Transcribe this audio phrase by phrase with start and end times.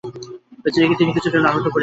[0.63, 1.79] বেচারিকে তিনি কিছুটা হলেও আহত করেছেন।